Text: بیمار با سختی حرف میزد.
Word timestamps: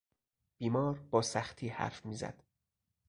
بیمار 0.57 0.99
با 0.99 1.21
سختی 1.21 1.67
حرف 1.67 2.05
میزد. 2.05 2.43